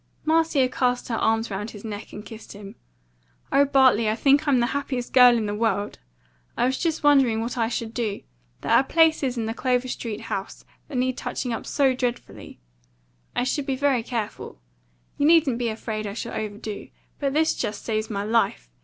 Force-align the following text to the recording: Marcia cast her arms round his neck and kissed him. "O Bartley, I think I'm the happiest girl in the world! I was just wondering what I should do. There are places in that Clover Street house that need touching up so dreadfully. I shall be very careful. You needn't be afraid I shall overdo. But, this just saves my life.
Marcia 0.25 0.67
cast 0.67 1.09
her 1.09 1.15
arms 1.17 1.51
round 1.51 1.69
his 1.69 1.85
neck 1.85 2.11
and 2.11 2.25
kissed 2.25 2.53
him. 2.53 2.73
"O 3.51 3.65
Bartley, 3.65 4.09
I 4.09 4.15
think 4.15 4.47
I'm 4.47 4.59
the 4.59 4.65
happiest 4.73 5.13
girl 5.13 5.37
in 5.37 5.45
the 5.45 5.53
world! 5.53 5.99
I 6.57 6.65
was 6.65 6.79
just 6.79 7.03
wondering 7.03 7.39
what 7.39 7.55
I 7.55 7.67
should 7.67 7.93
do. 7.93 8.21
There 8.61 8.71
are 8.71 8.83
places 8.83 9.37
in 9.37 9.45
that 9.45 9.57
Clover 9.57 9.87
Street 9.87 10.21
house 10.21 10.65
that 10.87 10.97
need 10.97 11.17
touching 11.17 11.53
up 11.53 11.67
so 11.67 11.93
dreadfully. 11.93 12.59
I 13.35 13.43
shall 13.43 13.63
be 13.63 13.75
very 13.75 14.01
careful. 14.01 14.59
You 15.19 15.27
needn't 15.27 15.59
be 15.59 15.69
afraid 15.69 16.07
I 16.07 16.13
shall 16.13 16.33
overdo. 16.33 16.87
But, 17.19 17.33
this 17.33 17.53
just 17.53 17.85
saves 17.85 18.09
my 18.09 18.23
life. 18.23 18.71